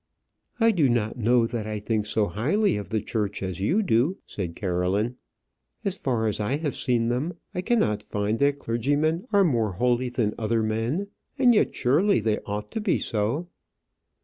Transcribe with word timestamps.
"I 0.59 0.71
do 0.71 0.89
not 0.89 1.15
know 1.17 1.45
that 1.45 1.67
I 1.67 1.77
think 1.77 2.07
so 2.07 2.25
highly 2.25 2.75
of 2.75 2.89
the 2.89 3.01
church 3.01 3.43
as 3.43 3.59
you 3.59 3.83
do," 3.83 4.17
said 4.25 4.55
Caroline. 4.55 5.17
"As 5.85 5.95
far 5.95 6.25
as 6.25 6.39
I 6.39 6.57
have 6.57 6.75
seen 6.75 7.09
them, 7.09 7.35
I 7.53 7.61
cannot 7.61 8.01
find 8.01 8.39
that 8.39 8.57
clergymen 8.57 9.27
are 9.31 9.43
more 9.43 9.73
holy 9.73 10.09
than 10.09 10.33
other 10.39 10.63
men; 10.63 11.05
and 11.37 11.53
yet 11.53 11.75
surely 11.75 12.19
they 12.19 12.39
ought 12.47 12.71
to 12.71 12.81
be 12.81 12.97
so." 12.97 13.49